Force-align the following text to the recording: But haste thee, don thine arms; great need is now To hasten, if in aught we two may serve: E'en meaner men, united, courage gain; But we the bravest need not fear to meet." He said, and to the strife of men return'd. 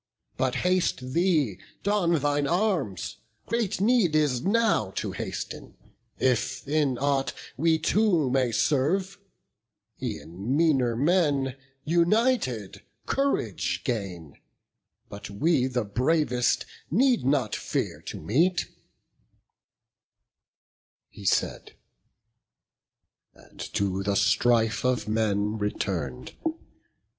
But 0.35 0.55
haste 0.65 1.13
thee, 1.13 1.59
don 1.83 2.15
thine 2.15 2.47
arms; 2.47 3.17
great 3.45 3.79
need 3.79 4.15
is 4.15 4.41
now 4.41 4.89
To 4.95 5.11
hasten, 5.11 5.75
if 6.17 6.67
in 6.67 6.97
aught 6.97 7.33
we 7.55 7.77
two 7.77 8.31
may 8.31 8.51
serve: 8.51 9.19
E'en 10.01 10.57
meaner 10.57 10.95
men, 10.95 11.55
united, 11.85 12.81
courage 13.05 13.83
gain; 13.83 14.39
But 15.07 15.29
we 15.29 15.67
the 15.67 15.85
bravest 15.85 16.65
need 16.89 17.23
not 17.23 17.55
fear 17.55 18.01
to 18.07 18.19
meet." 18.19 18.69
He 21.09 21.25
said, 21.25 21.73
and 23.35 23.59
to 23.75 24.01
the 24.01 24.15
strife 24.15 24.83
of 24.83 25.07
men 25.07 25.59
return'd. 25.59 26.33